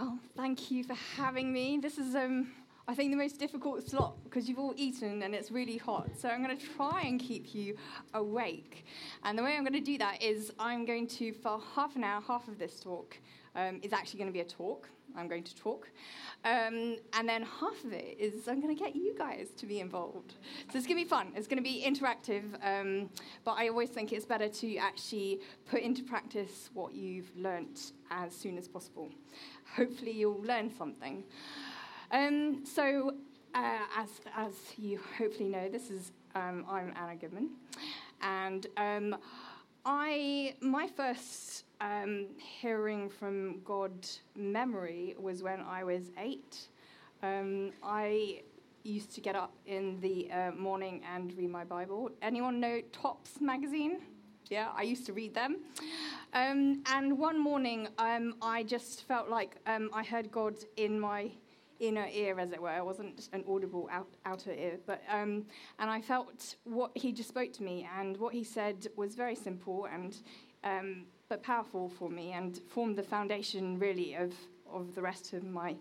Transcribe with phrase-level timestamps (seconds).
[0.00, 1.80] Well, thank you for having me.
[1.82, 2.52] This is, um,
[2.86, 6.10] I think, the most difficult slot because you've all eaten and it's really hot.
[6.16, 7.76] So I'm going to try and keep you
[8.14, 8.86] awake.
[9.24, 12.04] And the way I'm going to do that is I'm going to, for half an
[12.04, 13.18] hour, half of this talk
[13.56, 14.88] um, is actually going to be a talk.
[15.16, 15.88] I'm going to talk.
[16.44, 19.80] Um, and then half of it is I'm going to get you guys to be
[19.80, 20.34] involved.
[20.70, 21.32] So it's going to be fun.
[21.34, 22.44] It's going to be interactive.
[22.62, 23.10] Um,
[23.44, 28.34] but I always think it's better to actually put into practice what you've learnt as
[28.34, 29.10] soon as possible.
[29.76, 31.24] Hopefully, you'll learn something.
[32.10, 33.12] Um, so,
[33.54, 37.50] uh, as, as you hopefully know, this is um, I'm Anna Goodman.
[38.22, 39.16] And um,
[39.84, 46.68] I, my first um, hearing from God memory was when I was eight.
[47.22, 48.42] Um, I
[48.84, 52.10] used to get up in the uh, morning and read my Bible.
[52.22, 53.98] Anyone know Topz magazine?
[54.50, 55.56] Yeah, I used to read them.
[56.32, 61.30] Um, and one morning, um, I just felt like um, I heard God in my
[61.80, 62.74] inner ear, as it were.
[62.74, 65.44] It wasn't an audible out, outer ear, but um,
[65.78, 69.34] and I felt what he just spoke to me, and what he said was very
[69.34, 70.16] simple and
[70.64, 74.32] um, but powerful for me, and formed the foundation really of
[74.72, 75.76] of the rest of my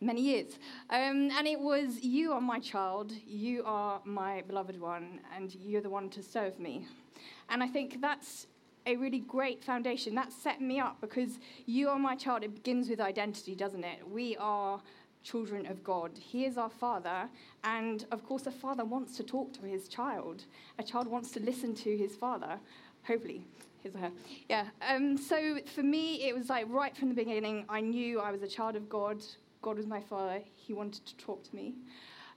[0.00, 0.58] many years.
[0.88, 5.82] Um, and it was, You are my child, you are my beloved one, and you're
[5.82, 6.86] the one to serve me.
[7.48, 8.46] And I think that's
[8.86, 10.14] a really great foundation.
[10.14, 12.42] That set me up because you are my child.
[12.42, 14.08] It begins with identity, doesn't it?
[14.08, 14.80] We are
[15.22, 16.12] children of God.
[16.18, 17.28] He is our father,
[17.64, 20.44] and of course, a father wants to talk to his child.
[20.78, 22.58] A child wants to listen to his father,
[23.04, 23.42] hopefully.
[23.82, 24.10] His or her.
[24.48, 24.66] Yeah.
[24.86, 28.42] Um, so for me, it was like right from the beginning, I knew I was
[28.42, 29.22] a child of God.
[29.62, 30.40] God was my father.
[30.54, 31.74] He wanted to talk to me.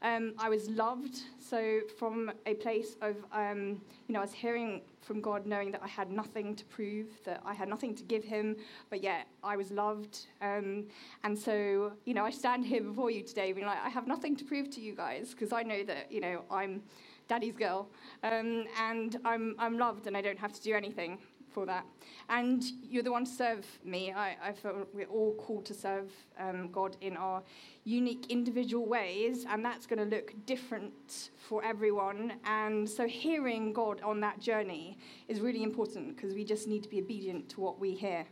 [0.02, 1.22] Um, I was loved.
[1.40, 5.82] So from a place of, um, you know, I was hearing from God, knowing that
[5.82, 8.58] I had nothing to prove, that I had nothing to give Him,
[8.90, 10.28] but yet I was loved.
[10.42, 10.88] Um,
[11.24, 14.36] and so, you know, I stand here before you today, being like, I have nothing
[14.36, 16.82] to prove to you guys, because I know that, you know, I'm
[17.30, 17.88] daddy's girl,
[18.24, 21.18] um, and I'm I'm loved, and I don't have to do anything
[21.54, 21.86] for that.
[22.30, 24.12] And you're the one to serve me.
[24.12, 27.44] I, I feel we're all called to serve um, God in our
[27.84, 32.34] unique individual ways, and that's going to look different for everyone.
[32.46, 34.98] And so, hearing God on that journey
[35.28, 38.26] is really important because we just need to be obedient to what we hear.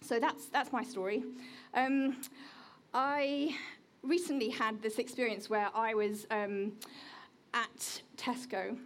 [0.00, 1.24] So, that's, that's my story.
[1.74, 2.20] Um,
[2.94, 3.56] I
[4.02, 6.72] recently had this experience where I was um,
[7.54, 8.76] at Tesco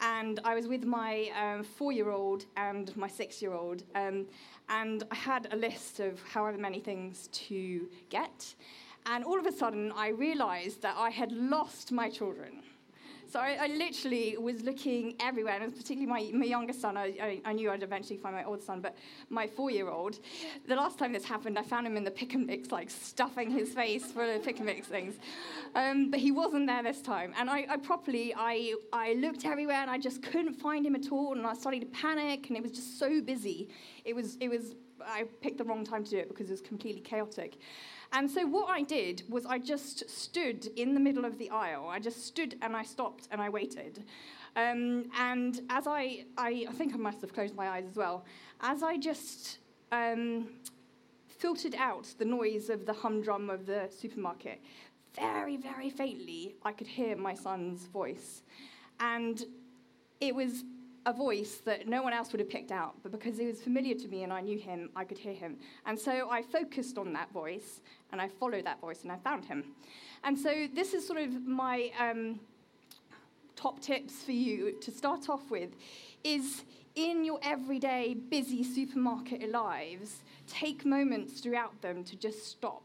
[0.00, 4.26] and I was with my um, four year old and my six year old, um,
[4.68, 8.54] and I had a list of however many things to get.
[9.06, 12.62] And all of a sudden, I realized that I had lost my children.
[13.28, 16.96] So I, I, literally was looking everywhere, and it was particularly my, my youngest son.
[16.96, 18.96] I, I, knew I'd eventually find my older son, but
[19.30, 20.20] my four-year-old.
[20.68, 23.50] The last time this happened, I found him in the pick and mix, like stuffing
[23.50, 25.16] his face for the pick and mix things.
[25.74, 29.78] Um, but he wasn't there this time, and I, I properly, I, I looked everywhere,
[29.78, 32.62] and I just couldn't find him at all, and I started to panic, and it
[32.62, 33.68] was just so busy.
[34.04, 34.76] It was, it was.
[35.04, 37.58] I picked the wrong time to do it because it was completely chaotic.
[38.12, 41.88] And so what I did was I just stood in the middle of the aisle.
[41.88, 44.04] I just stood and I stopped and I waited.
[44.54, 48.24] Um, and as I, I, I, think I must have closed my eyes as well,
[48.62, 49.58] as I just
[49.92, 50.48] um,
[51.28, 54.62] filtered out the noise of the humdrum of the supermarket,
[55.14, 58.42] very, very faintly, I could hear my son's voice.
[59.00, 59.44] And
[60.20, 60.64] it was
[61.06, 63.94] a voice that no one else would have picked out, but because he was familiar
[63.94, 65.56] to me and I knew him, I could hear him.
[65.86, 67.80] And so I focused on that voice
[68.10, 69.64] and I followed that voice and I found him.
[70.24, 72.40] And so this is sort of my um,
[73.54, 75.70] top tips for you to start off with
[76.24, 76.64] is
[76.96, 82.82] in your everyday busy supermarket lives, take moments throughout them to just stop.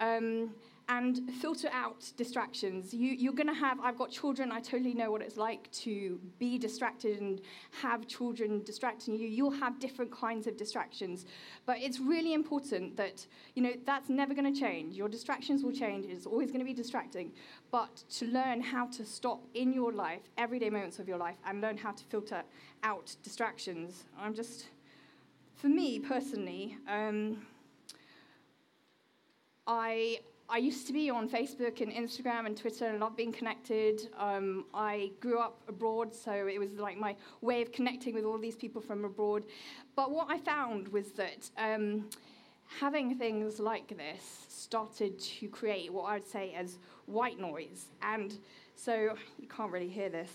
[0.00, 0.50] Um,
[0.88, 2.94] and filter out distractions.
[2.94, 6.18] You, are going to have, I've got children, I totally know what it's like to
[6.38, 7.42] be distracted and
[7.82, 9.28] have children distracting you.
[9.28, 11.26] You'll have different kinds of distractions.
[11.66, 14.96] But it's really important that, you know, that's never going to change.
[14.96, 17.32] Your distractions will change, it's always going to be distracting.
[17.70, 21.60] But to learn how to stop in your life, everyday moments of your life, and
[21.60, 22.42] learn how to filter
[22.82, 24.04] out distractions.
[24.18, 24.68] I'm just,
[25.54, 27.42] for me personally, um,
[29.66, 30.20] I
[30.50, 34.08] I used to be on Facebook and Instagram and Twitter and love being connected.
[34.18, 38.38] Um, I grew up abroad, so it was like my way of connecting with all
[38.38, 39.44] these people from abroad.
[39.94, 42.08] But what I found was that um,
[42.80, 47.86] having things like this started to create what I would say as white noise.
[48.00, 48.32] And
[48.74, 50.30] so you can't really hear this.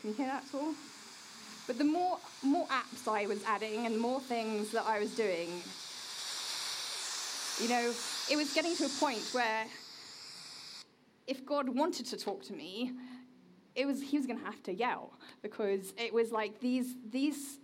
[0.00, 0.74] Can you hear that at all?
[1.66, 5.48] But the more, more apps I was adding and more things that I was doing,
[7.60, 7.92] You know,
[8.30, 9.64] it was getting to a point where
[11.26, 12.92] if God wanted to talk to me,
[13.74, 17.58] it was he was going to have to yell because it was like these these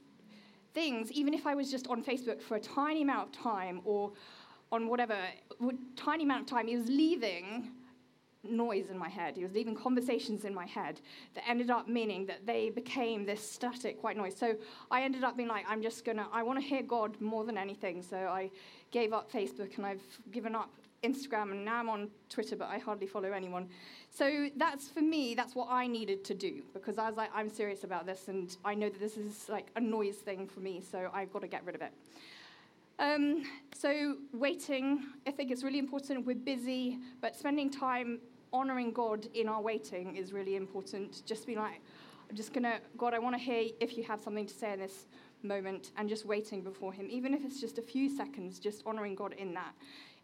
[0.73, 1.12] things.
[1.12, 4.12] Even if I was just on Facebook for a tiny amount of time or
[4.71, 5.17] on whatever
[5.95, 7.71] tiny amount of time, he was leaving
[8.44, 9.37] noise in my head.
[9.37, 11.00] He was leaving conversations in my head
[11.35, 14.37] that ended up meaning that they became this static white noise.
[14.37, 14.56] So
[14.91, 17.56] I ended up being like, I'm just gonna, I want to hear God more than
[17.56, 18.03] anything.
[18.03, 18.50] So I
[18.91, 20.71] gave up Facebook and I've given up
[21.03, 23.69] Instagram and now I'm on Twitter, but I hardly follow anyone.
[24.11, 27.49] So that's for me, that's what I needed to do because I was like, I'm
[27.49, 30.81] serious about this and I know that this is like a noise thing for me,
[30.81, 31.93] so I've got to get rid of it.
[32.99, 33.43] Um,
[33.75, 36.25] so waiting, I think it's really important.
[36.25, 38.21] We're busy, but spending time
[38.52, 41.22] honoring God in our waiting is really important.
[41.26, 41.81] Just be like,
[42.28, 44.81] I'm just gonna, God, I want to hear if you have something to say in
[44.81, 45.06] this
[45.43, 49.14] moment, and just waiting before Him, even if it's just a few seconds, just honoring
[49.14, 49.75] God in that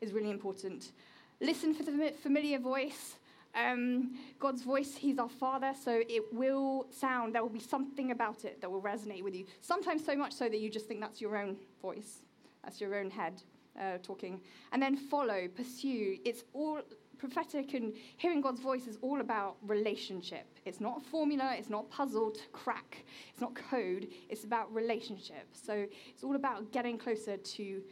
[0.00, 0.92] is really important.
[1.40, 3.16] Listen for the familiar voice.
[3.54, 8.44] Um, God's voice, He's our Father, so it will sound, there will be something about
[8.44, 9.46] it that will resonate with you.
[9.60, 12.22] Sometimes so much so that you just think that's your own voice,
[12.62, 13.42] that's your own head
[13.80, 14.40] uh, talking.
[14.72, 16.18] And then follow, pursue.
[16.24, 16.80] It's all
[17.18, 20.46] prophetic and hearing God's voice is all about relationship.
[20.64, 24.72] It's not a formula, it's not a puzzle to crack, it's not code, it's about
[24.72, 25.48] relationship.
[25.52, 27.82] So it's all about getting closer to.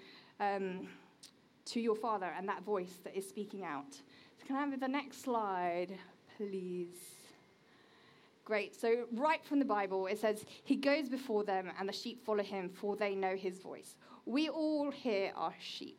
[0.41, 0.89] Um,
[1.67, 3.93] to your Father and that voice that is speaking out.
[3.93, 5.99] So can I have the next slide,
[6.37, 7.17] please?
[8.45, 8.81] Great.
[8.81, 12.45] So, right from the Bible, it says, He goes before them, and the sheep follow
[12.45, 13.97] him, for they know his voice.
[14.25, 15.99] We all here are sheep.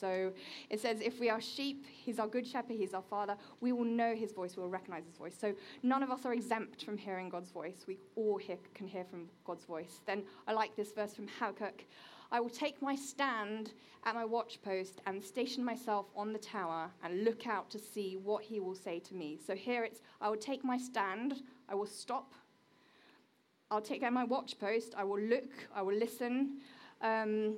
[0.00, 0.32] So
[0.70, 3.84] it says, if we are sheep, he's our good shepherd, he's our father, we will
[3.84, 5.36] know his voice, we will recognize his voice.
[5.38, 7.84] So none of us are exempt from hearing God's voice.
[7.86, 10.00] We all hear, can hear from God's voice.
[10.06, 11.84] Then I like this verse from Habakkuk
[12.32, 13.72] I will take my stand
[14.04, 18.44] at my watchpost and station myself on the tower and look out to see what
[18.44, 19.38] he will say to me.
[19.44, 22.32] So here it's I will take my stand, I will stop,
[23.70, 26.58] I'll take out my watchpost, I will look, I will listen,
[27.02, 27.56] um,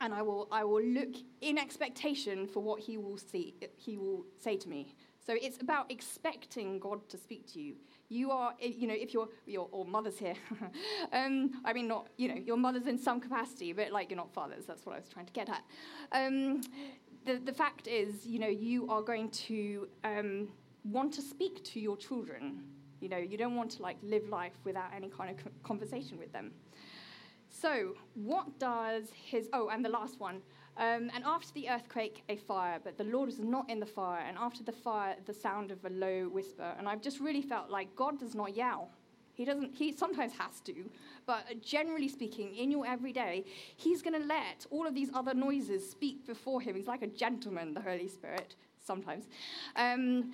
[0.00, 4.24] and I will, I will look in expectation for what he will, see, he will
[4.38, 4.94] say to me.
[5.24, 7.74] So it's about expecting God to speak to you.
[8.08, 10.34] You are, you know, if you're, your or mothers here,
[11.12, 14.32] um, I mean, not, you know, your mothers in some capacity, but like you're not
[14.32, 14.64] fathers.
[14.66, 15.62] That's what I was trying to get at.
[16.12, 16.62] Um,
[17.26, 20.48] the, the fact is, you know, you are going to um,
[20.84, 22.62] want to speak to your children.
[23.00, 26.32] You know, you don't want to like live life without any kind of conversation with
[26.32, 26.52] them.
[27.60, 30.36] So, what does his, oh, and the last one,
[30.78, 34.24] um, and after the earthquake, a fire, but the Lord was not in the fire.
[34.26, 36.74] And after the fire, the sound of a low whisper.
[36.78, 38.88] And I've just really felt like God does not yell.
[39.34, 40.74] He doesn't, he sometimes has to,
[41.26, 43.44] but generally speaking, in your everyday,
[43.76, 46.76] he's going to let all of these other noises speak before him.
[46.76, 49.28] He's like a gentleman, the Holy Spirit, sometimes.
[49.76, 50.32] Um,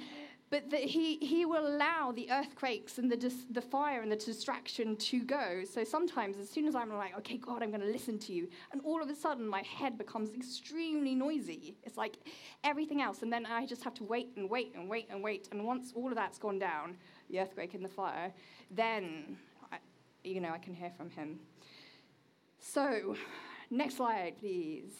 [0.49, 4.17] but that he, he will allow the earthquakes and the, dis, the fire and the
[4.17, 5.63] distraction to go.
[5.69, 8.49] So sometimes, as soon as I'm like, okay, God, I'm going to listen to you,
[8.71, 11.75] and all of a sudden my head becomes extremely noisy.
[11.83, 12.19] It's like
[12.63, 13.23] everything else.
[13.23, 15.49] And then I just have to wait and wait and wait and wait.
[15.51, 16.97] And once all of that's gone down,
[17.29, 18.33] the earthquake and the fire,
[18.71, 19.37] then,
[19.73, 19.79] I,
[20.23, 21.41] you know, I can hear from him.
[22.61, 23.17] So,
[23.71, 24.95] next slide, please.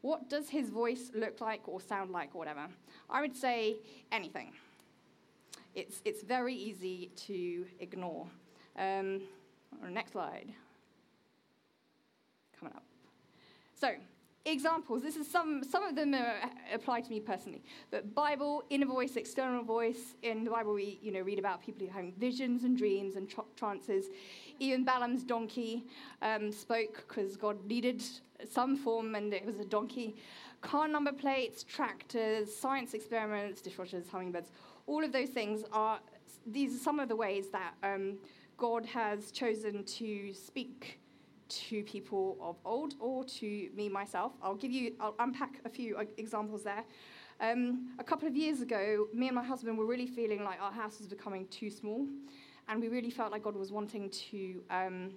[0.00, 2.68] What does his voice look like or sound like or whatever?
[3.10, 3.78] I would say
[4.12, 4.52] anything
[5.76, 8.26] it's, it's very easy to ignore.
[8.78, 9.20] Um,
[9.90, 10.48] next slide.
[12.58, 12.82] Coming up.
[13.78, 13.90] So,
[14.46, 15.02] examples.
[15.02, 16.16] This is some, some of them
[16.72, 17.62] apply to me personally.
[17.90, 20.14] But Bible, inner voice, external voice.
[20.22, 23.28] In the Bible, we you know, read about people who have visions and dreams and
[23.28, 24.06] tra- trances.
[24.58, 25.84] Even Balaam's donkey
[26.22, 28.02] um, spoke because God needed
[28.50, 30.16] some form and it was a donkey.
[30.62, 34.48] Car number plates, tractors, science experiments, dishwashers, hummingbirds
[34.86, 36.00] all of those things are,
[36.46, 38.18] these are some of the ways that um,
[38.56, 41.00] God has chosen to speak
[41.48, 44.32] to people of old or to me myself.
[44.42, 46.84] I'll give you, I'll unpack a few examples there.
[47.40, 50.72] Um, a couple of years ago, me and my husband were really feeling like our
[50.72, 52.06] house was becoming too small,
[52.68, 55.10] and we really felt like God was wanting to um,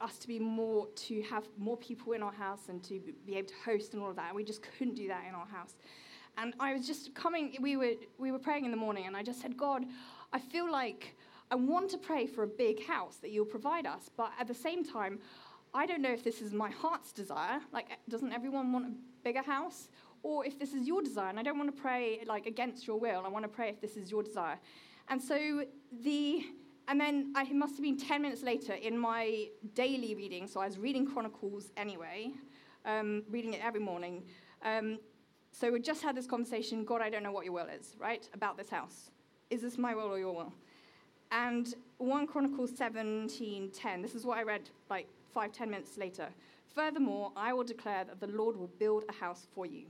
[0.00, 3.48] us to be more, to have more people in our house and to be able
[3.48, 4.28] to host and all of that.
[4.28, 5.74] And we just couldn't do that in our house.
[6.40, 9.24] And I was just coming, we were, we were praying in the morning, and I
[9.24, 9.84] just said, God,
[10.32, 11.16] I feel like
[11.50, 14.54] I want to pray for a big house that you'll provide us, but at the
[14.54, 15.18] same time,
[15.74, 17.60] I don't know if this is my heart's desire.
[17.72, 18.92] Like, doesn't everyone want a
[19.24, 19.88] bigger house?
[20.22, 23.00] Or if this is your desire, and I don't want to pray like against your
[23.00, 23.22] will.
[23.24, 24.58] I want to pray if this is your desire.
[25.08, 25.64] And so
[26.04, 26.44] the,
[26.86, 30.60] and then I, it must have been 10 minutes later in my daily reading, so
[30.60, 32.30] I was reading Chronicles anyway,
[32.84, 34.22] um, reading it every morning.
[34.62, 34.98] Um,
[35.52, 38.28] so we just had this conversation God, I don't know what your will is, right?
[38.34, 39.10] About this house.
[39.50, 40.52] Is this my will or your will?
[41.30, 46.28] And 1 Chronicles 17 10, this is what I read like five, ten minutes later.
[46.74, 49.86] Furthermore, I will declare that the Lord will build a house for you.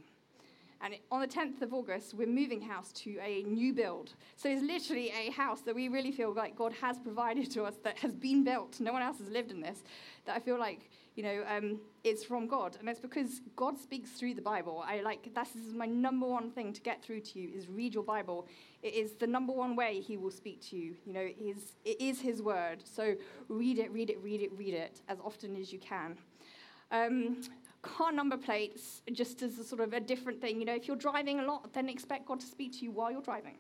[0.81, 4.15] And on the 10th of August, we're moving house to a new build.
[4.37, 7.75] So it's literally a house that we really feel like God has provided to us
[7.83, 8.79] that has been built.
[8.79, 9.83] No one else has lived in this.
[10.25, 10.88] That I feel like,
[11.19, 12.77] you know, um, it's from God.
[12.79, 14.85] And it's because God speaks through the Bible.
[14.87, 17.93] I like, this is my number one thing to get through to you is read
[17.93, 18.47] your Bible.
[18.85, 20.95] It is the number one way he will speak to you.
[21.05, 22.85] You know, it is, it is his word.
[22.85, 23.17] So
[23.49, 26.17] read it, read it, read it, read it as often as you can.
[26.93, 27.43] Um,
[27.83, 30.61] car number plates just as a sort of a different thing.
[30.61, 33.11] You know, if you're driving a lot, then expect God to speak to you while
[33.11, 33.57] you're driving.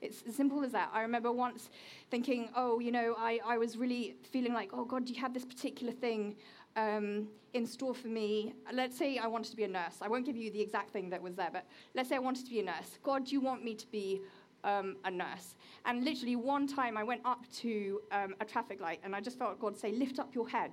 [0.00, 0.90] It's as simple as that.
[0.92, 1.70] I remember once
[2.10, 5.44] thinking, oh, you know, I, I was really feeling like, oh, God, you have this
[5.44, 6.36] particular thing
[6.76, 8.54] um, in store for me?
[8.72, 9.96] Let's say I wanted to be a nurse.
[10.00, 12.44] I won't give you the exact thing that was there, but let's say I wanted
[12.44, 12.98] to be a nurse.
[13.02, 14.20] God, do you want me to be
[14.64, 15.54] um, a nurse?
[15.84, 19.38] And literally, one time I went up to um, a traffic light and I just
[19.38, 20.72] felt God say, lift up your head.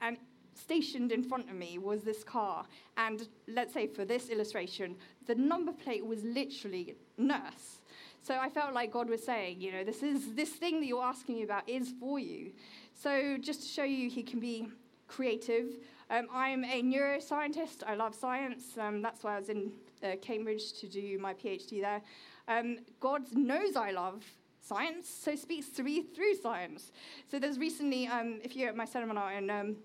[0.00, 0.18] And
[0.56, 2.64] stationed in front of me was this car.
[2.96, 4.96] And let's say for this illustration,
[5.26, 7.80] the number plate was literally nurse.
[8.22, 11.02] So I felt like God was saying, you know, this is this thing that you're
[11.02, 12.52] asking me about is for you.
[12.94, 14.68] So just to show you, He can be
[15.06, 15.78] creative.
[16.10, 17.82] Um, I'm a neuroscientist.
[17.86, 18.76] I love science.
[18.78, 22.02] Um, that's why I was in uh, Cambridge to do my PhD there.
[22.46, 24.24] Um, God knows I love
[24.60, 26.92] science, so speaks to me through science.
[27.30, 29.76] So there's recently, um, if you're at my seminar in um,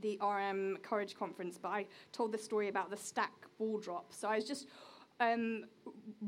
[0.00, 4.12] the RM Courage Conference, but I told the story about the stack ball drop.
[4.12, 4.68] So I was just
[5.20, 5.64] um,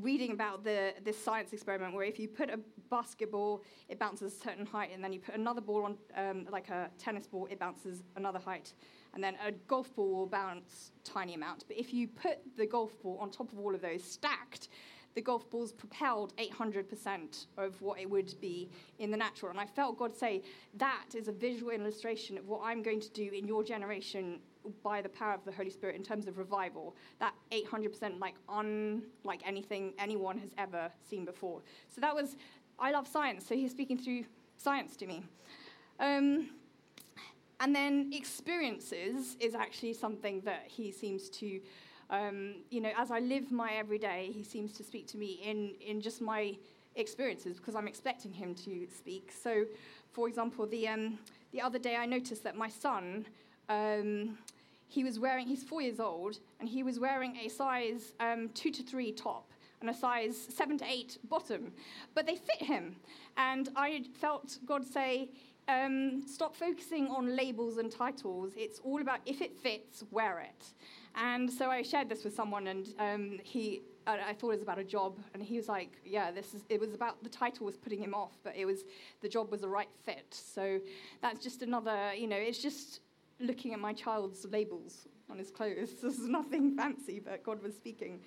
[0.00, 2.59] reading about the, this science experiment where if you put a
[2.90, 6.68] basketball, it bounces a certain height, and then you put another ball on, um, like
[6.68, 8.75] a tennis ball, it bounces another height.
[9.14, 11.64] And then a golf ball will bounce tiny amount.
[11.66, 14.68] But if you put the golf ball on top of all of those stacked,
[15.14, 19.50] the golf ball's propelled 800% of what it would be in the natural.
[19.50, 20.42] And I felt God say,
[20.75, 24.38] that is a visual illustration of what I'm going to do in your generation
[24.83, 26.95] by the power of the Holy Spirit in terms of revival.
[27.19, 31.62] That 800% like unlike anything anyone has ever seen before.
[31.88, 32.37] So that was,
[32.79, 34.25] I love science, so he's speaking through
[34.57, 35.23] science to me.
[35.99, 36.50] Um,
[37.61, 41.61] and then experiences is actually something that he seems to
[42.11, 45.75] um, you know, as I live my everyday, he seems to speak to me in,
[45.81, 46.57] in just my
[46.97, 49.31] experiences because I'm expecting him to speak.
[49.33, 49.64] So,
[50.12, 51.19] for example, the, um,
[51.52, 53.26] the other day I noticed that my son,
[53.70, 54.36] um,
[54.88, 58.70] he was wearing, he's four years old, and he was wearing a size um, two
[58.72, 59.50] to three top
[59.80, 61.72] and a size seven to eight bottom,
[62.14, 62.96] but they fit him.
[63.36, 65.30] And I felt God say,
[65.68, 68.52] um, stop focusing on labels and titles.
[68.56, 70.66] It's all about if it fits, wear it.
[71.14, 74.62] And so I shared this with someone, and um, he, uh, I thought it was
[74.62, 77.66] about a job, and he was like, "Yeah, this is." It was about the title
[77.66, 78.84] was putting him off, but it was
[79.20, 80.26] the job was the right fit.
[80.30, 80.80] So
[81.20, 83.00] that's just another, you know, it's just
[83.40, 85.90] looking at my child's labels on his clothes.
[86.02, 88.20] This is nothing fancy, but God was speaking.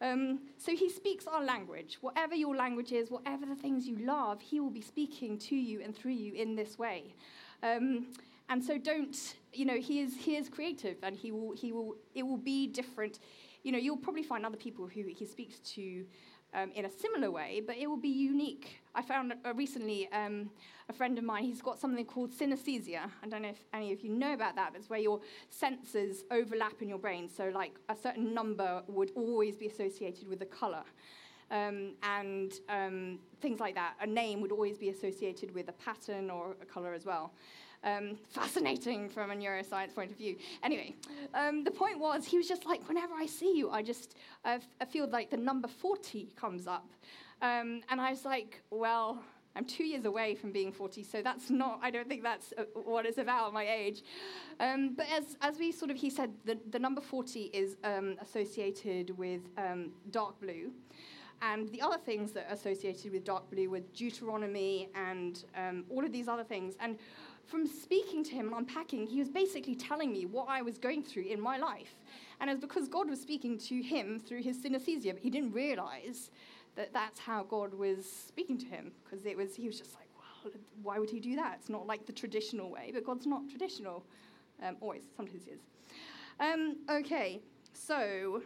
[0.00, 1.98] Um, so he speaks our language.
[2.00, 5.80] Whatever your language is, whatever the things you love, he will be speaking to you
[5.80, 7.14] and through you in this way.
[7.62, 8.08] Um,
[8.48, 9.16] and so don't,
[9.52, 12.66] you know, he is, he is creative and he will, he will, it will be
[12.66, 13.20] different.
[13.62, 16.04] You know, you'll probably find other people who he speaks to
[16.54, 18.80] um, in a similar way, but it will be unique.
[18.94, 20.50] I found uh, recently um,
[20.88, 23.10] a friend of mine, he's got something called synesthesia.
[23.22, 26.24] I don't know if any of you know about that, but it's where your senses
[26.30, 27.28] overlap in your brain.
[27.28, 30.84] So, like, a certain number would always be associated with a color.
[31.50, 33.94] Um, and um, things like that.
[34.00, 37.34] A name would always be associated with a pattern or a color as well.
[37.84, 40.36] Um, fascinating from a neuroscience point of view.
[40.62, 40.94] Anyway,
[41.34, 44.60] um, the point was, he was just like, whenever I see you, I just I
[44.88, 46.88] feel like the number 40 comes up.
[47.40, 49.20] Um, and I was like, well,
[49.54, 52.62] I'm two years away from being 40, so that's not, I don't think that's uh,
[52.74, 54.02] what it's about, my age.
[54.60, 58.16] Um, but as, as we sort of, he said, the, the number 40 is um,
[58.20, 60.72] associated with um, dark blue.
[61.42, 66.04] And the other things that are associated with dark blue were Deuteronomy and um, all
[66.04, 66.76] of these other things.
[66.78, 66.98] And
[67.46, 71.02] from speaking to him and unpacking, he was basically telling me what I was going
[71.02, 71.94] through in my life.
[72.40, 75.52] And it was because God was speaking to him through his synesthesia, but he didn't
[75.52, 76.30] realize
[76.76, 80.08] that that's how God was speaking to him because it was he was just like,
[80.16, 81.56] well, why would he do that?
[81.60, 84.04] It's not like the traditional way, but God's not traditional.
[84.62, 85.60] Um, always, sometimes he is.
[86.40, 87.40] Um, okay,
[87.72, 88.42] so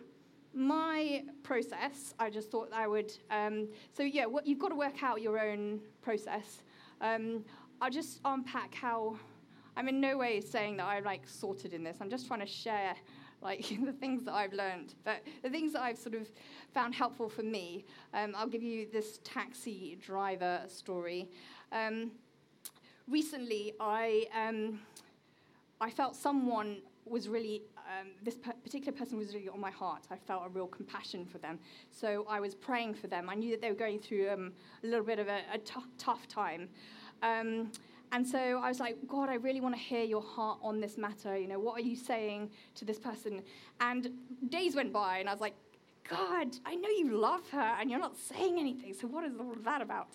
[0.53, 3.13] my process, I just thought I would.
[3.31, 6.63] Um, so yeah, what, you've got to work out your own process.
[7.01, 7.45] Um,
[7.81, 9.17] I'll just unpack how
[9.77, 11.99] I'm in no way saying that I'm like sorted in this.
[12.01, 12.95] I'm just trying to share
[13.43, 14.95] like the things that I've learned.
[15.05, 16.29] But the things that I've sort of
[16.73, 21.29] found helpful for me, um, I'll give you this taxi driver story.
[21.71, 22.13] Um,
[23.07, 24.81] recently, I, um,
[25.81, 30.07] I felt someone was really, um, this particular person was really on my heart.
[30.11, 31.59] I felt a real compassion for them.
[31.91, 33.29] So I was praying for them.
[33.31, 34.53] I knew that they were going through um,
[34.83, 36.69] a little bit of a, a t- tough time.
[37.23, 37.71] Um,
[38.13, 40.97] and so I was like, God, I really want to hear your heart on this
[40.97, 41.37] matter.
[41.37, 43.43] You know, what are you saying to this person?
[43.81, 44.11] And
[44.49, 45.55] days went by, and I was like,
[46.09, 48.95] God, I know you love her, and you're not saying anything.
[48.95, 50.09] So what is all that about?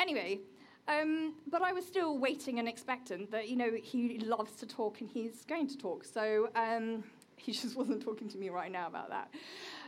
[0.00, 0.40] Anyway,
[0.88, 5.00] um, but I was still waiting and expectant that, you know, he loves to talk
[5.00, 6.04] and he's going to talk.
[6.04, 7.04] So um,
[7.36, 9.32] he just wasn't talking to me right now about that.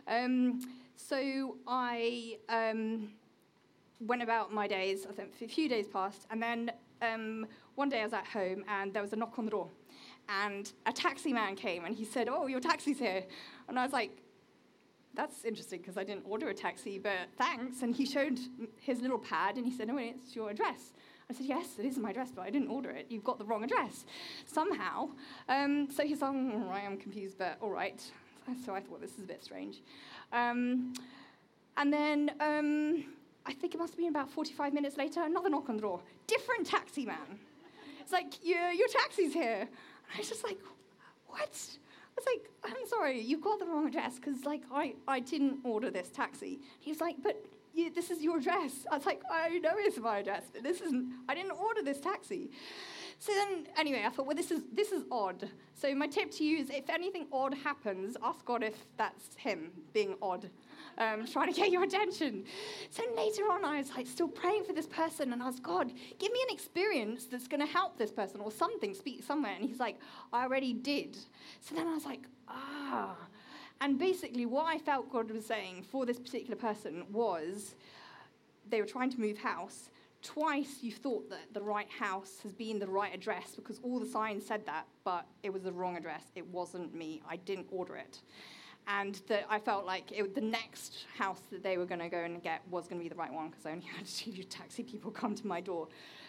[0.06, 0.60] Um,
[0.96, 3.10] so I um,
[4.00, 8.00] went about my days, I think a few days passed, and then um, one day
[8.00, 9.68] I was at home and there was a knock on the door.
[10.28, 13.24] And a taxi man came and he said, Oh, your taxi's here.
[13.68, 14.21] And I was like,
[15.14, 17.82] That's interesting because I didn't order a taxi, but thanks.
[17.82, 18.38] And he showed
[18.80, 20.94] his little pad and he said, Oh, it's your address.
[21.30, 23.06] I said, Yes, it is my address, but I didn't order it.
[23.10, 24.06] You've got the wrong address
[24.46, 25.10] somehow.
[25.48, 28.02] Um, so he's like, All right, I'm confused, but all right.
[28.64, 29.82] So I thought this is a bit strange.
[30.32, 30.94] Um,
[31.76, 33.04] and then um,
[33.46, 36.00] I think it must have been about 45 minutes later, another knock on the door.
[36.26, 37.38] Different taxi man.
[38.00, 39.60] It's like, your, your taxi's here.
[39.60, 39.68] And
[40.14, 40.58] I was just like,
[41.28, 41.78] what?
[42.12, 45.58] I was like, I'm sorry, you've got the wrong address because, like, I, I didn't
[45.64, 46.60] order this taxi.
[46.80, 47.42] He was like, but
[47.74, 48.86] you, this is your address.
[48.90, 52.00] I was like, I know it's my address, but this isn't, I didn't order this
[52.00, 52.50] taxi.
[53.18, 55.48] So then, anyway, I thought, well, this is, this is odd.
[55.74, 59.70] So my tip to you is if anything odd happens, ask God if that's him
[59.92, 60.50] being odd
[60.98, 62.44] um, trying to get your attention.
[62.90, 65.92] So later on, I was like still praying for this person, and I was, God,
[66.18, 69.54] give me an experience that's going to help this person or something, speak somewhere.
[69.54, 69.98] And he's like,
[70.32, 71.16] I already did.
[71.60, 73.16] So then I was like, ah.
[73.80, 77.74] And basically, what I felt God was saying for this particular person was
[78.68, 79.90] they were trying to move house.
[80.22, 84.06] Twice you thought that the right house has been the right address because all the
[84.06, 86.22] signs said that, but it was the wrong address.
[86.36, 87.20] It wasn't me.
[87.28, 88.20] I didn't order it
[88.88, 92.18] and that I felt like it, the next house that they were going to go
[92.18, 94.82] and get was going to be the right one because I only had two taxi
[94.82, 95.88] people come to my door.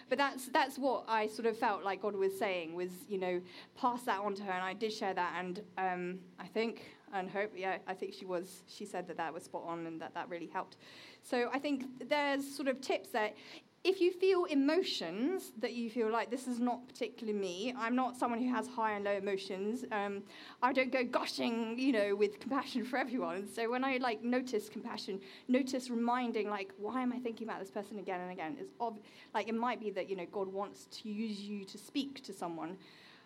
[0.10, 3.42] But that's that's what I sort of felt like God was saying was you know
[3.76, 7.30] pass that on to her, and I did share that, and um, I think and
[7.30, 10.14] hope yeah I think she was she said that that was spot on and that
[10.14, 10.78] that really helped.
[11.22, 13.36] So I think there's sort of tips that
[13.84, 18.16] if you feel emotions that you feel like this is not particularly me, I'm not
[18.16, 19.84] someone who has high and low emotions.
[19.92, 20.24] Um,
[20.62, 23.46] I don't go gushing, you know, with compassion for everyone.
[23.46, 25.20] So when I like notice compassion,
[25.50, 28.56] notice reminding, like, why am I thinking about this person again and again?
[28.58, 29.02] It's ob-
[29.34, 32.32] like it might be that you know God wants to use you to speak to
[32.32, 32.78] someone.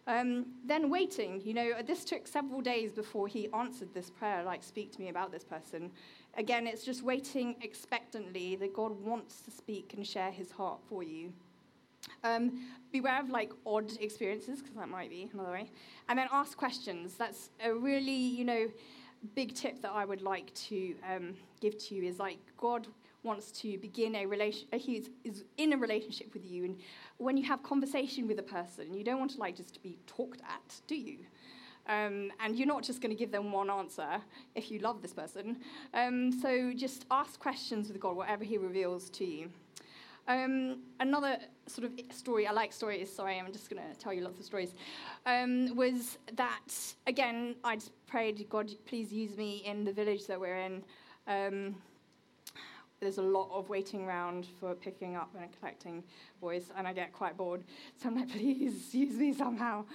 [0.08, 4.63] Um, then waiting, you know, this took several days before he answered this prayer, like,
[4.63, 5.91] speak to me about this person.
[6.36, 11.04] Again, it's just waiting expectantly that God wants to speak and share his heart for
[11.04, 11.34] you.
[12.24, 15.72] Um, beware of like odd experiences, because that might be another way.
[16.10, 17.16] And then ask questions.
[17.16, 18.68] That's a really, you know,
[19.36, 22.88] big tip that I would like to um, give to you is like, God
[23.24, 26.66] wants to begin a relation, he is in a relationship with you.
[26.66, 26.78] And
[27.18, 29.98] when you have conversation with a person, you don't want to like just to be
[30.06, 31.18] talked at, do you?
[31.88, 34.21] Um, and you're not just going to give them one answer
[34.56, 35.58] if you love this person.
[35.93, 39.50] Um, so just ask questions with God, whatever He reveals to you.
[40.28, 44.21] Um, another sort of story, I like stories, sorry, I'm just going to tell you
[44.21, 44.73] lots of stories,
[45.26, 46.73] um, was that,
[47.08, 50.84] again, I just prayed, God, please use me in the village that we're in.
[51.28, 51.76] Um,
[53.00, 56.04] there's a lot of waiting around for picking up and collecting
[56.41, 57.63] boys, and I get quite bored.
[57.95, 59.86] So I'm like, please use me somehow.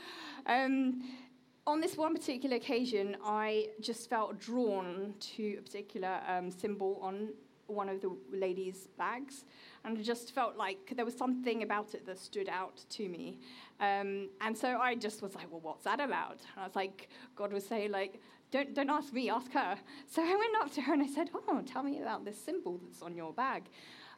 [1.64, 7.28] On this one particular occasion, I just felt drawn to a particular um, symbol on
[7.68, 9.44] one of the ladies' bags,
[9.84, 13.38] and I just felt like there was something about it that stood out to me.
[13.78, 16.40] Um, and so I just was like, well, what's that about?
[16.54, 18.20] And I was like, God was saying, like,
[18.50, 19.78] don't, don't ask me, ask her.
[20.06, 22.78] So I went up to her and I said, Oh, tell me about this symbol
[22.84, 23.70] that's on your bag.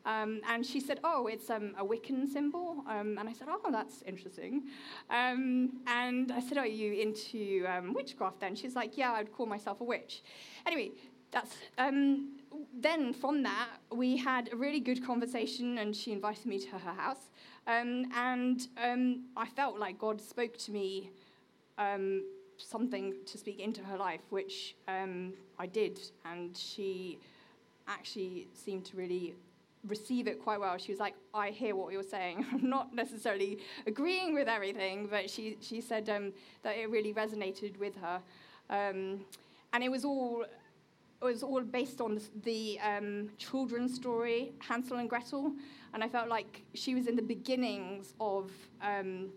[0.04, 2.84] Um, and she said, Oh, it's um, a Wiccan symbol.
[2.88, 4.64] Um, and I said, Oh, that's interesting.
[5.10, 8.54] Um, and I said, Are you into um, witchcraft then?
[8.54, 10.22] She's like, Yeah, I'd call myself a witch.
[10.66, 10.92] Anyway,
[11.30, 11.54] that's.
[11.78, 12.38] Um,
[12.72, 16.92] then from that, we had a really good conversation, and she invited me to her
[16.92, 17.30] house.
[17.66, 18.68] and
[19.36, 21.10] I felt like God spoke to me
[22.58, 27.18] something to speak into her life, which um, I did, and she
[27.88, 29.34] actually seemed to really
[29.86, 30.76] receive it quite well.
[30.78, 32.44] She was like, I hear what you're saying.
[32.52, 37.78] I'm not necessarily agreeing with everything, but she, she said um, that it really resonated
[37.78, 38.20] with her.
[38.70, 39.24] Um,
[39.72, 40.44] and it was all
[41.20, 45.52] it was all based on the um, children's story, Hansel and Gretel,
[45.94, 48.50] and I felt like she was in the beginnings of
[48.82, 49.30] um,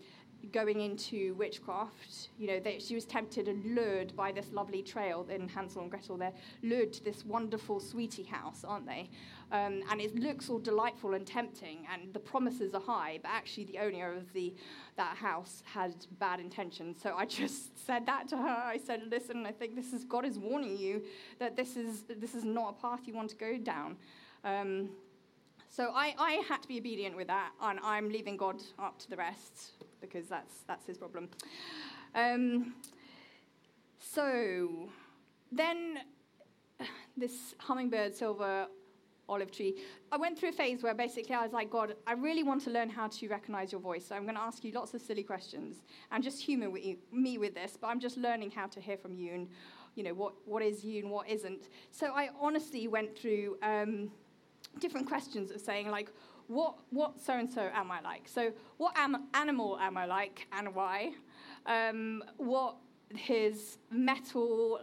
[0.51, 2.29] going into witchcraft.
[2.37, 5.91] You know, they, she was tempted and lured by this lovely trail in Hansel and
[5.91, 6.17] Gretel.
[6.17, 9.09] They're lured to this wonderful sweetie house, aren't they?
[9.51, 13.65] Um, and it looks all delightful and tempting, and the promises are high, but actually
[13.65, 14.53] the owner of the
[14.97, 16.97] that house had bad intentions.
[17.01, 18.47] So I just said that to her.
[18.47, 21.03] I said, "Listen, I think this is God is warning you
[21.39, 23.97] that this is this is not a path you want to go down."
[24.43, 24.89] Um,
[25.69, 29.09] so I, I had to be obedient with that, and I'm leaving God up to
[29.09, 31.29] the rest because that's that's his problem.
[32.15, 32.75] Um,
[33.99, 34.89] so
[35.51, 35.99] then
[37.17, 38.67] this hummingbird silver
[39.29, 39.75] olive tree.
[40.11, 42.69] I went through a phase where basically I was like, God, I really want to
[42.69, 44.05] learn how to recognize your voice.
[44.05, 46.97] So I'm going to ask you lots of silly questions and just humor with you,
[47.11, 47.77] me with this.
[47.79, 49.49] But I'm just learning how to hear from you and,
[49.95, 51.69] you know, what, what is you and what isn't.
[51.91, 54.11] So I honestly went through um,
[54.79, 56.09] different questions of saying, like,
[56.47, 58.27] what, what so and so am I like?
[58.27, 61.11] So, what am, animal am I like and why?
[61.65, 62.75] Um, what
[63.15, 64.81] his metal,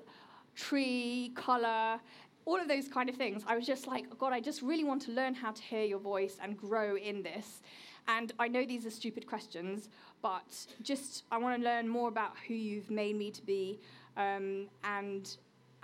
[0.55, 2.01] tree, color,
[2.45, 3.43] all of those kind of things.
[3.47, 5.99] I was just like, God, I just really want to learn how to hear your
[5.99, 7.63] voice and grow in this.
[8.07, 9.89] And I know these are stupid questions,
[10.21, 13.81] but just I want to learn more about who you've made me to be
[14.17, 15.37] um, and,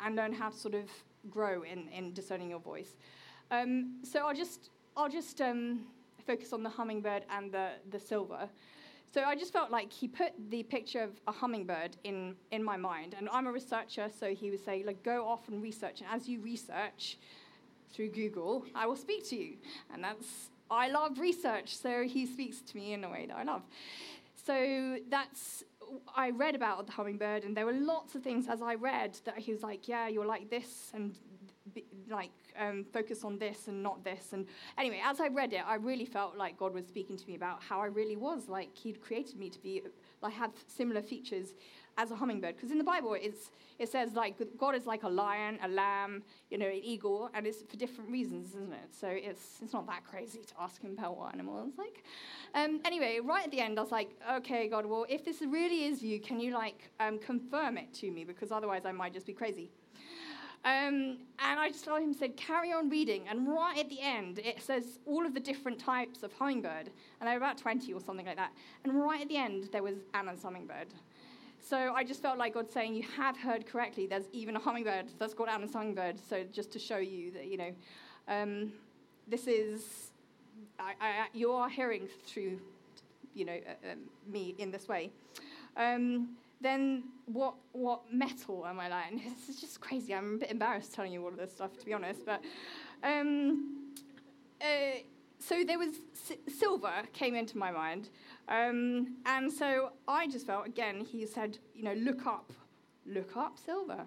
[0.05, 0.91] and learn how to sort of
[1.31, 2.97] grow in, in discerning your voice.
[3.51, 5.81] Um, so I'll just, I'll just um,
[6.27, 8.49] focus on the hummingbird and the, the silver.
[9.13, 12.77] So I just felt like he put the picture of a hummingbird in, in my
[12.77, 13.17] mind.
[13.19, 16.01] And I'm a researcher, so he would say, like, go off and research.
[16.01, 17.19] And as you research
[17.93, 19.55] through Google, I will speak to you.
[19.93, 23.43] And that's, I love research, so he speaks to me in a way that I
[23.43, 23.63] love.
[24.47, 25.65] So that's,
[26.15, 29.39] I read about the hummingbird, and there were lots of things as I read that
[29.39, 31.17] he was like, yeah, you're like this, and
[32.11, 34.33] like um, focus on this and not this.
[34.33, 34.47] And
[34.79, 37.63] anyway, as I read it, I really felt like God was speaking to me about
[37.63, 38.49] how I really was.
[38.49, 39.83] Like He'd created me to be,
[40.23, 41.55] like, have similar features
[41.99, 42.57] as a hummingbird.
[42.57, 46.23] Because in the Bible, it's, it says like God is like a lion, a lamb,
[46.51, 48.95] you know, an eagle, and it's for different reasons, isn't it?
[48.99, 52.05] So it's it's not that crazy to ask him about what animal it's like.
[52.55, 55.85] Um, anyway, right at the end, I was like, okay, God, well, if this really
[55.85, 58.25] is you, can you like um, confirm it to me?
[58.25, 59.71] Because otherwise, I might just be crazy.
[60.63, 63.27] Um, and I just told him, said, carry on reading.
[63.29, 66.91] And right at the end, it says all of the different types of hummingbird.
[67.21, 68.53] And there were about 20 or something like that.
[68.85, 70.89] And right at the end, there was Anna's hummingbird.
[71.63, 74.07] So I just felt like God saying, you have heard correctly.
[74.07, 76.17] There's even a hummingbird that's called Anna's hummingbird.
[76.29, 77.73] So just to show you that, you know,
[78.29, 78.73] um,
[79.29, 80.11] this is,
[80.79, 82.61] I, I, you are hearing through,
[83.35, 83.99] you know, uh, um,
[84.31, 85.11] me in this way.
[85.77, 89.11] Um, then what, what metal am I like?
[89.11, 90.15] And is just crazy.
[90.15, 92.21] I'm a bit embarrassed telling you all of this stuff, to be honest.
[92.27, 92.43] But
[93.03, 93.93] um,
[94.61, 95.01] uh,
[95.39, 95.95] so there was
[96.49, 98.11] silver came into my mind,
[98.49, 101.01] um, and so I just felt again.
[101.01, 102.53] He said, you know, look up,
[103.07, 104.07] look up silver.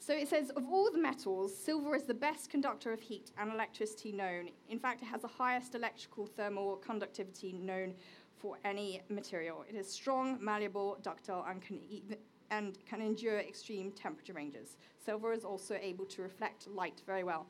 [0.00, 3.52] So it says, of all the metals, silver is the best conductor of heat and
[3.52, 4.48] electricity known.
[4.68, 7.94] In fact, it has the highest electrical thermal conductivity known
[8.42, 9.64] for any material.
[9.68, 12.16] It is strong, malleable, ductile, and can, even,
[12.50, 14.76] and can endure extreme temperature ranges.
[15.04, 17.46] Silver is also able to reflect light very well.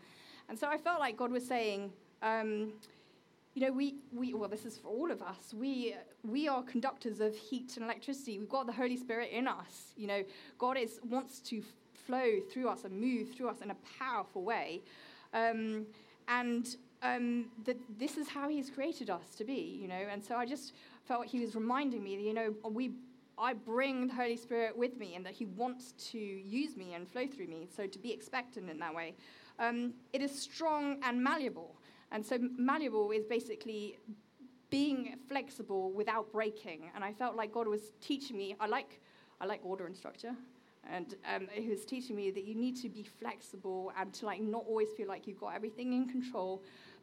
[0.49, 2.75] And so I felt like God was saying, um,
[3.55, 5.55] you know, we, we, well, this is for all of us.
[5.55, 8.39] We, we are conductors of heat and electricity.
[8.39, 9.93] We've got the Holy Spirit in us.
[9.97, 10.25] You know,
[10.59, 11.63] God is, wants to
[12.07, 14.83] flow through us and move through us in a powerful way.
[15.35, 15.87] Um,
[16.29, 20.03] and um, that this is how He's created us to be, you know.
[20.11, 22.93] And so I just felt like He was reminding me that, you know, we,
[23.39, 27.09] I bring the Holy Spirit with me and that He wants to use me and
[27.09, 27.69] flow through me.
[27.75, 29.15] So to be expectant in that way.
[29.59, 31.77] Um, it is strong and malleable.
[32.11, 33.99] And so malleable is basically
[34.71, 36.91] being flexible without breaking.
[36.95, 38.57] And I felt like God was teaching me.
[38.59, 39.01] I like,
[39.41, 40.35] I like order and structure.
[40.91, 44.41] And um, he was teaching me that you need to be flexible and to like
[44.41, 46.63] not always feel like you've got everything in control,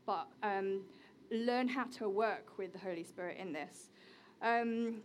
[0.10, 0.82] but um,
[1.30, 3.92] learn how to work with the Holy Spirit in this.
[4.42, 5.04] Um,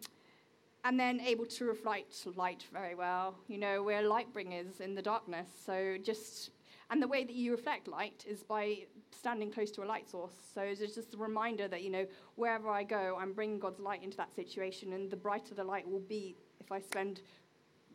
[0.83, 3.35] and then able to reflect light very well.
[3.47, 5.49] You know, we're light bringers in the darkness.
[5.67, 6.53] So just,
[6.91, 10.37] and the way that you reflect light is by standing close to a light source.
[10.55, 14.03] So it's just a reminder that, you know, wherever I go, I'm bringing God's light
[14.03, 14.95] into that situation.
[14.95, 17.21] And the brighter the light will be if I spend,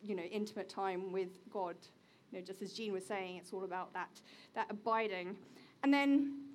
[0.00, 1.74] you know, intimate time with God.
[2.30, 4.20] You know, just as Jean was saying, it's all about that,
[4.54, 5.36] that abiding.
[5.82, 6.49] And then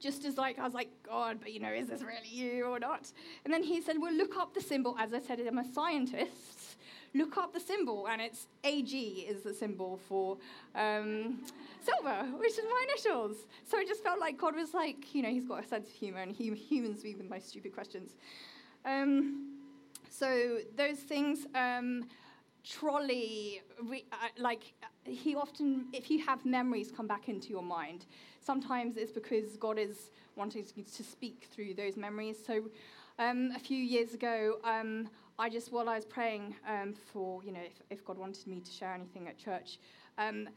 [0.00, 2.78] just as like I was like, God, but you know, is this really you or
[2.78, 3.10] not?
[3.44, 4.96] And then he said, Well, look up the symbol.
[4.98, 6.76] As I said, I'm a scientist.
[7.12, 10.36] Look up the symbol, and it's AG is the symbol for
[10.76, 11.40] um,
[11.84, 13.36] silver, which is my initials.
[13.68, 15.94] So I just felt like God was like, you know, he's got a sense of
[15.94, 18.12] humor, and he humans me with my stupid questions.
[18.84, 19.56] Um,
[20.08, 21.46] so those things.
[21.54, 22.04] Um,
[22.64, 24.72] trolley, re, uh, like
[25.04, 28.06] he often, if you have memories come back into your mind,
[28.40, 32.36] sometimes it's because God is wanting to speak through those memories.
[32.44, 32.64] So
[33.18, 37.52] um, a few years ago, um, I just, while I was praying um, for, you
[37.52, 39.78] know, if, if, God wanted me to share anything at church,
[40.18, 40.48] um,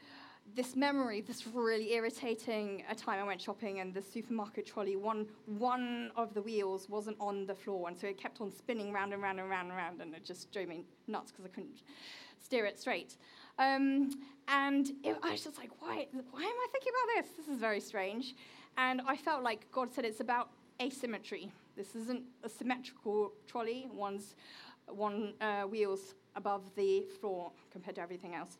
[0.55, 5.25] this memory, this really irritating a time I went shopping and the supermarket trolley, one,
[5.45, 9.13] one of the wheels wasn't on the floor, and so it kept on spinning round
[9.13, 11.81] and round and round and round, and it just drove me nuts because I couldn't
[12.39, 13.17] steer it straight.
[13.57, 14.11] Um,
[14.47, 17.37] and it, I was just like, why, why am I thinking about this?
[17.37, 18.35] This is very strange.
[18.77, 20.49] And I felt like God said it's about
[20.81, 21.51] asymmetry.
[21.75, 23.87] This isn't a symmetrical trolley.
[23.91, 24.35] One's
[24.87, 28.57] one uh, wheels above the floor compared to everything else.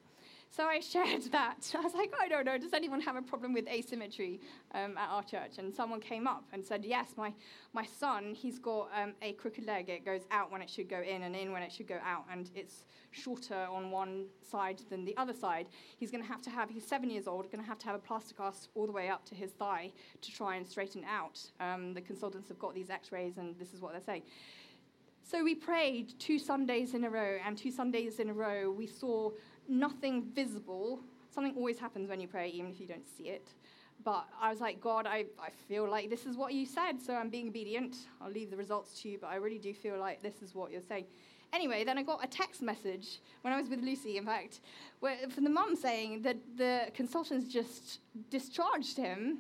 [0.56, 1.74] So I shared that.
[1.76, 4.40] I was like, I don't know, does anyone have a problem with asymmetry
[4.76, 5.58] um, at our church?
[5.58, 7.34] And someone came up and said, Yes, my,
[7.74, 9.90] my son, he's got um, a crooked leg.
[9.90, 12.26] It goes out when it should go in and in when it should go out.
[12.32, 15.70] And it's shorter on one side than the other side.
[15.98, 17.96] He's going to have to have, he's seven years old, going to have to have
[17.96, 21.40] a plaster cast all the way up to his thigh to try and straighten out.
[21.60, 24.22] Um, the consultants have got these x rays, and this is what they're saying.
[25.26, 28.86] So we prayed two Sundays in a row, and two Sundays in a row, we
[28.86, 29.32] saw
[29.68, 31.00] nothing visible.
[31.34, 33.48] Something always happens when you pray, even if you don't see it.
[34.04, 37.14] But I was like, God, I, I feel like this is what you said, so
[37.14, 37.96] I'm being obedient.
[38.22, 40.72] I'll leave the results to you, but I really do feel like this is what
[40.72, 41.06] you're saying.
[41.54, 44.60] Anyway, then I got a text message when I was with Lucy, in fact,
[45.00, 48.00] where, from the mum saying that the consultants just
[48.32, 49.38] discharged him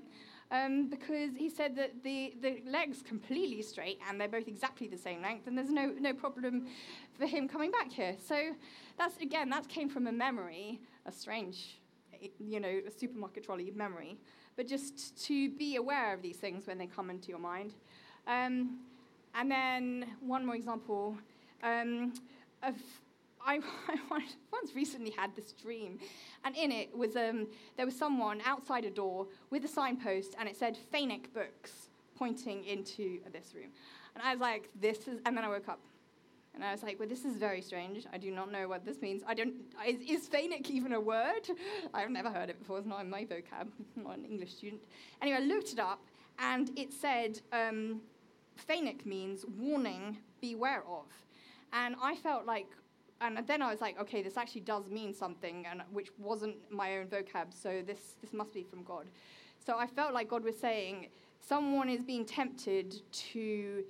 [0.53, 4.97] um, because he said that the, the leg's completely straight and they're both exactly the
[4.97, 6.67] same length, and there's no, no problem
[7.17, 8.15] for him coming back here.
[8.23, 8.51] So
[8.97, 11.79] that's, again, that came from a memory, a strange,
[12.39, 14.17] you know, a supermarket trolley memory,
[14.55, 17.73] but just to be aware of these things when they come into your mind.
[18.27, 18.77] Um,
[19.33, 21.17] and then one more example
[21.63, 22.13] um,
[22.61, 22.75] of
[23.45, 23.59] I,
[24.11, 25.99] I, once recently had this dream,
[26.43, 30.47] and in it was um, there was someone outside a door with a signpost, and
[30.47, 33.69] it said Fanic Books, pointing into this room.
[34.15, 35.79] And I was like, "This is," and then I woke up,
[36.53, 38.05] and I was like, "Well, this is very strange.
[38.11, 39.23] I do not know what this means.
[39.27, 39.53] I don't.
[39.85, 41.49] Is, is Fanic even a word?
[41.93, 42.77] I've never heard it before.
[42.77, 43.67] It's not in my vocab.
[43.97, 44.81] I'm not an English student.
[45.21, 46.01] Anyway, I looked it up,
[46.39, 48.01] and it said um,
[49.05, 51.05] means warning, beware of.
[51.73, 52.67] And I felt like,
[53.23, 56.97] and then I was like, okay, this actually does mean something, and which wasn't my
[56.97, 59.07] own vocab, so this, this must be from God.
[59.65, 61.07] So I felt like God was saying,
[61.39, 63.83] someone is being tempted to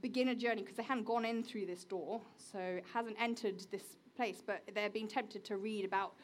[0.00, 3.64] begin a journey because they hadn't gone in through this door, so it hasn't entered
[3.70, 6.14] this place, but they're being tempted to read about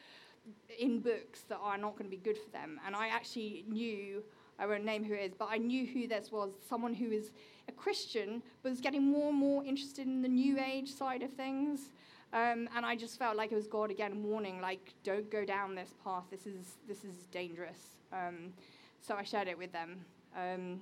[0.79, 2.79] in books that are not going to be good for them.
[2.85, 4.23] And I actually knew,
[4.57, 7.31] I won't name who it is, but I knew who this was, someone who is
[7.67, 11.33] a Christian, but was getting more and more interested in the New Age side of
[11.33, 11.89] things.
[12.33, 15.75] Um, and I just felt like it was God again warning, like, don't go down
[15.75, 16.25] this path.
[16.29, 17.79] This is this is dangerous.
[18.11, 18.53] Um,
[19.01, 20.03] so I shared it with them,
[20.35, 20.81] um,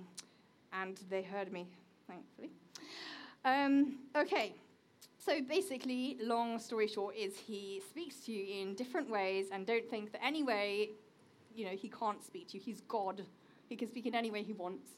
[0.73, 1.67] and they heard me,
[2.07, 2.49] thankfully.
[3.43, 4.55] Um, okay,
[5.17, 9.87] so basically, long story short, is he speaks to you in different ways, and don't
[9.89, 10.89] think that any way,
[11.55, 12.63] you know, he can't speak to you.
[12.63, 13.23] He's God.
[13.67, 14.89] He can speak in any way he wants.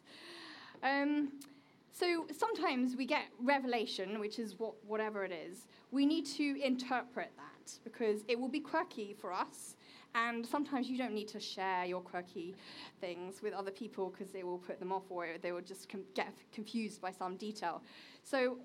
[1.97, 5.65] So sometimes we get revelation, which is what, whatever it is.
[5.89, 9.75] We need to interpret that because it will be quirky for us.
[10.13, 12.55] And sometimes you don't need to share your quirky
[13.01, 16.03] things with other people because they will put them off or they will just com-
[16.13, 17.81] get confused by some detail.
[18.23, 18.59] So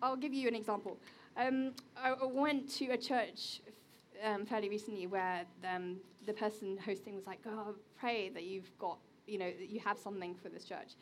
[0.00, 0.98] I'll give you an example.
[1.36, 3.60] Um, I went to a church
[4.24, 8.98] um, fairly recently where um, the person hosting was like, "Oh, pray that you've got,
[9.26, 10.94] you know, that you have something for this church."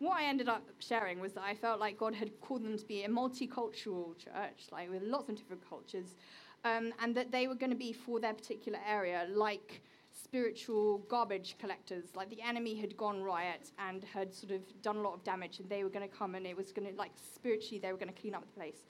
[0.00, 2.84] What I ended up sharing was that I felt like God had called them to
[2.86, 6.16] be a multicultural church, like with lots of different cultures,
[6.64, 11.56] um, and that they were going to be for their particular area, like spiritual garbage
[11.58, 12.04] collectors.
[12.14, 15.60] Like the enemy had gone riot and had sort of done a lot of damage,
[15.60, 17.98] and they were going to come and it was going to, like, spiritually, they were
[17.98, 18.86] going to clean up the place.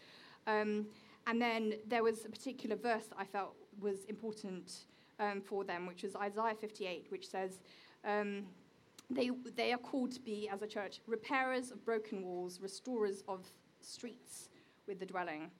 [0.47, 0.87] Um,
[1.27, 4.85] and then there was a particular verse that I felt was important
[5.19, 7.61] um, for them, which was Isaiah 58, which says,
[8.05, 8.45] um,
[9.11, 13.45] they, they are called to be, as a church, repairers of broken walls, restorers of
[13.81, 14.49] streets
[14.87, 15.51] with the dwelling.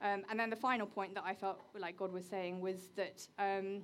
[0.00, 3.26] Um, and then the final point that I felt like God was saying was that
[3.38, 3.82] um,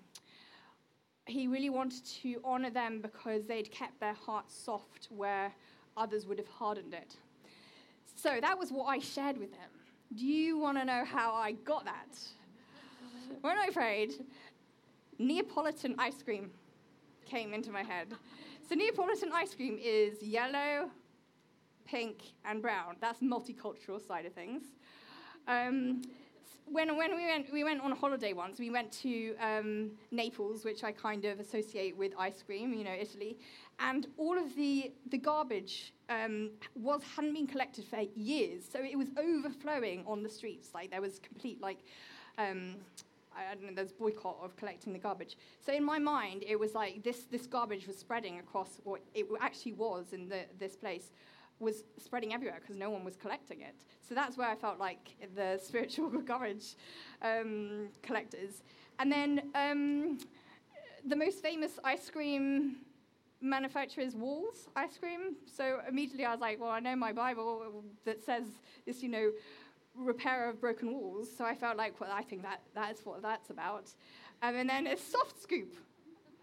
[1.26, 5.52] he really wanted to honor them because they'd kept their hearts soft where
[5.96, 7.16] others would have hardened it.
[8.14, 9.70] So that was what I shared with them.
[10.14, 12.18] Do you want to know how I got that?
[13.40, 14.12] when I prayed,
[15.18, 16.50] Neapolitan ice cream
[17.24, 18.08] came into my head.
[18.66, 20.88] So, Neapolitan ice cream is yellow,
[21.84, 22.96] pink, and brown.
[22.98, 24.62] That's multicultural side of things.
[25.46, 26.00] Um,
[26.64, 30.64] when, when we, went, we went on a holiday once, we went to um, Naples,
[30.64, 33.36] which I kind of associate with ice cream, you know, Italy,
[33.80, 38.96] and all of the, the garbage um, was, hadn't been collected for years, so it
[38.96, 40.70] was overflowing on the streets.
[40.72, 41.80] Like, there was complete, like,
[42.38, 42.76] um,
[43.36, 45.36] I don't know, there's boycott of collecting the garbage.
[45.64, 49.26] So in my mind, it was like this, this garbage was spreading across what it
[49.40, 51.10] actually was in the, this place,
[51.60, 53.76] was spreading everywhere because no one was collecting it.
[54.06, 56.74] So that's where I felt like the spiritual garbage
[57.22, 58.62] um, collectors.
[58.98, 60.18] And then um,
[61.04, 62.76] the most famous ice cream
[63.40, 65.36] manufacturer is Wall's ice cream.
[65.46, 68.44] So immediately I was like, well, I know my Bible that says
[68.86, 69.30] this, you know,
[69.96, 71.28] repair of broken walls.
[71.36, 73.90] So I felt like, well, I think that that's what that's about.
[74.42, 75.74] Um, and then a soft scoop.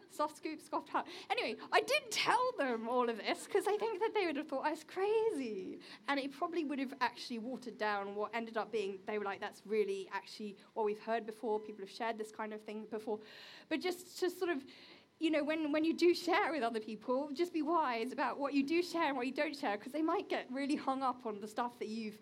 [0.10, 1.06] Soft scoop, soft heart.
[1.30, 4.48] Anyway, I did tell them all of this because I think that they would have
[4.48, 5.80] thought I was crazy.
[6.10, 9.40] And it probably would have actually watered down what ended up being, they were like,
[9.40, 11.60] that's really actually what we've heard before.
[11.62, 13.20] People have shared this kind of thing before.
[13.70, 14.58] But just to sort of,
[15.20, 18.54] you know, when, when you do share with other people, just be wise about what
[18.54, 21.26] you do share and what you don't share because they might get really hung up
[21.26, 22.20] on the stuff that you've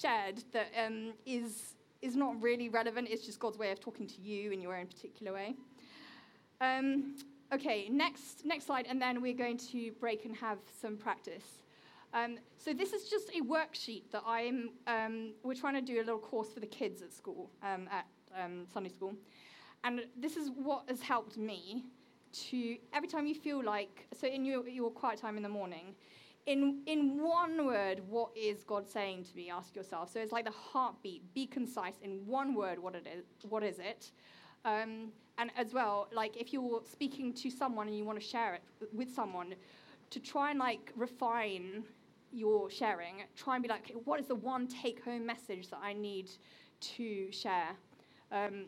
[0.00, 3.08] shared that um, is, is not really relevant.
[3.10, 5.54] It's just God's way of talking to you in your own particular way.
[6.60, 7.16] Um,
[7.52, 11.44] okay, next, next slide, and then we're going to break and have some practice.
[12.14, 16.04] Um, so this is just a worksheet that I'm, um, we're trying to do a
[16.04, 18.06] little course for the kids at school, um, at
[18.42, 19.14] um, Sunday school.
[19.84, 21.84] And this is what has helped me
[22.50, 25.94] to, every time you feel like, so in your, your quiet time in the morning,
[26.46, 29.50] in, in one word, what is God saying to me?
[29.50, 30.10] Ask yourself.
[30.12, 31.34] So it's like the heartbeat.
[31.34, 32.78] Be concise in one word.
[32.78, 33.24] What it is?
[33.48, 34.12] What is it?
[34.64, 38.54] Um, and as well, like if you're speaking to someone and you want to share
[38.54, 39.54] it with someone,
[40.10, 41.84] to try and like refine
[42.32, 43.22] your sharing.
[43.36, 46.30] Try and be like, okay, what is the one take-home message that I need
[46.80, 47.70] to share?
[48.32, 48.66] Um,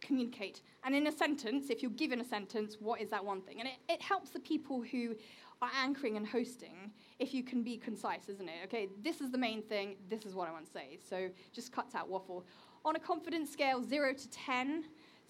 [0.00, 0.62] communicate.
[0.84, 3.60] And in a sentence, if you're given a sentence, what is that one thing?
[3.60, 5.14] And it, it helps the people who
[5.62, 8.54] are anchoring and hosting if you can be concise, isn't it?
[8.64, 10.98] Okay, this is the main thing, this is what I want to say.
[11.08, 12.44] So just cuts out waffle.
[12.84, 14.84] On a confidence scale, zero to 10,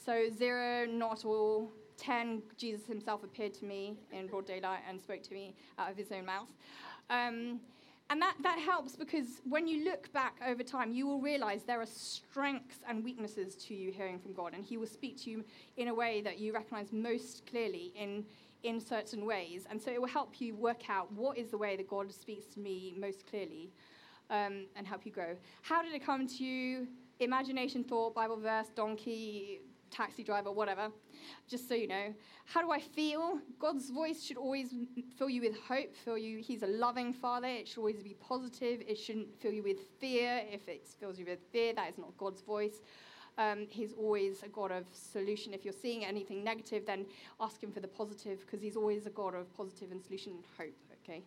[0.05, 5.23] so zero, not all, 10, Jesus himself appeared to me in broad daylight and spoke
[5.23, 6.49] to me out of his own mouth.
[7.11, 7.61] Um,
[8.11, 11.81] and that, that helps because when you look back over time, you will realize there
[11.81, 14.53] are strengths and weaknesses to you hearing from God.
[14.55, 15.45] And He will speak to you
[15.79, 18.25] in a way that you recognize most clearly in,
[18.65, 19.67] in certain ways.
[19.71, 22.47] And so it will help you work out what is the way that God speaks
[22.55, 23.71] to me most clearly
[24.31, 25.37] um, and help you grow.
[25.63, 26.89] How did it come to you?
[27.21, 30.91] Imagination, thought, Bible verse, donkey, taxi driver, whatever.
[31.49, 32.13] Just so you know.
[32.47, 33.39] How do I feel?
[33.59, 34.75] God's voice should always
[35.17, 37.47] fill you with hope, fill you, He's a loving Father.
[37.47, 38.83] It should always be positive.
[38.87, 40.43] It shouldn't fill you with fear.
[40.51, 42.81] If it fills you with fear, that is not God's voice.
[43.37, 45.53] Um, he's always a God of solution.
[45.53, 47.07] If you're seeing anything negative, then
[47.41, 50.45] ask Him for the positive, because He's always a God of positive and solution and
[50.57, 50.77] hope.
[51.03, 51.23] Okay.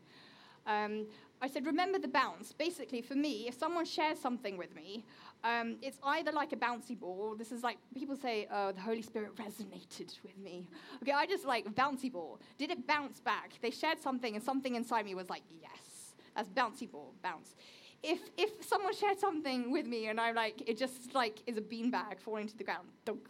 [0.65, 1.05] Um,
[1.41, 2.51] I said, remember the bounce.
[2.51, 5.05] Basically, for me, if someone shares something with me,
[5.43, 7.35] um, it's either like a bouncy ball.
[7.37, 10.67] This is like people say, oh, the Holy Spirit resonated with me.
[11.03, 12.39] Okay, I just like bouncy ball.
[12.57, 13.51] Did it bounce back?
[13.61, 17.55] They shared something, and something inside me was like, yes, that's bouncy ball, bounce
[18.03, 21.62] if if someone shared something with me and I'm like, it just like is a
[21.62, 23.29] beanbag falling to the ground, dunk,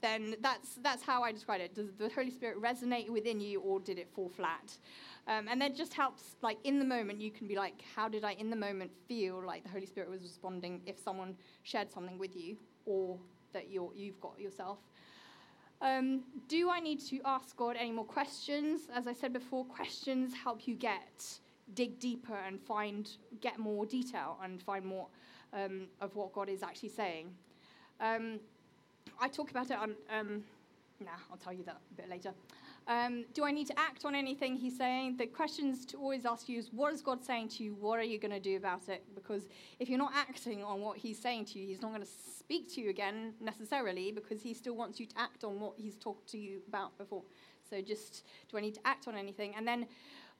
[0.00, 1.74] then that's that's how I describe it.
[1.74, 4.78] Does the Holy Spirit resonate within you, or did it fall flat?
[5.26, 8.24] Um, and that just helps, like in the moment, you can be like, how did
[8.24, 12.18] I in the moment feel like the Holy Spirit was responding if someone shared something
[12.18, 13.18] with you, or
[13.54, 14.78] that you're, you've got yourself.
[15.80, 18.82] Um, do I need to ask God any more questions?
[18.94, 21.38] As I said before, questions help you get
[21.74, 23.10] dig deeper and find,
[23.40, 25.06] get more detail and find more
[25.52, 27.30] um, of what God is actually saying.
[28.00, 28.40] Um,
[29.20, 30.44] I talk about it on, um,
[31.00, 32.32] nah, I'll tell you that a bit later.
[32.86, 35.16] Um, do I need to act on anything he's saying?
[35.16, 37.74] The questions to always ask you is what is God saying to you?
[37.80, 39.02] What are you going to do about it?
[39.14, 39.48] Because
[39.80, 42.70] if you're not acting on what he's saying to you, he's not going to speak
[42.74, 46.28] to you again necessarily because he still wants you to act on what he's talked
[46.32, 47.22] to you about before.
[47.68, 49.54] So just do I need to act on anything?
[49.56, 49.86] And then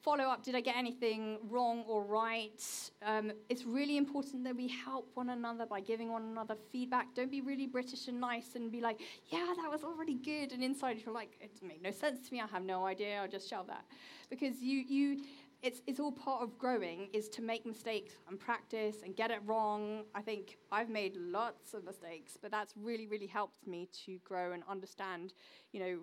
[0.05, 2.63] follow up did I get anything wrong or right?
[3.03, 7.15] Um, it's really important that we help one another by giving one another feedback.
[7.15, 10.53] Don't be really British and nice and be like, yeah, that was already good.
[10.53, 12.43] And inside you're like, it made no sense to me.
[12.43, 13.21] I have no idea.
[13.21, 13.85] I'll just shelve that.
[14.29, 15.23] Because you, you,
[15.63, 19.41] it's, it's all part of growing is to make mistakes and practice and get it
[19.47, 20.05] wrong.
[20.15, 24.53] I think I've made lots of mistakes, but that's really, really helped me to grow
[24.53, 25.33] and understand,
[25.73, 25.99] you know,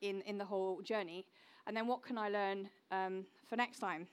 [0.00, 1.26] in, in the whole journey.
[1.66, 4.06] And then what can I learn um, for next time?